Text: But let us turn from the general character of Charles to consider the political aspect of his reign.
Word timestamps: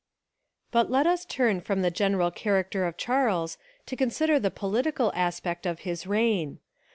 But 0.71 0.89
let 0.89 1.05
us 1.05 1.25
turn 1.25 1.61
from 1.61 1.83
the 1.83 1.91
general 1.91 2.31
character 2.31 2.85
of 2.87 2.97
Charles 2.97 3.59
to 3.85 3.95
consider 3.95 4.39
the 4.39 4.49
political 4.49 5.11
aspect 5.13 5.67
of 5.67 5.81
his 5.81 6.07
reign. 6.07 6.57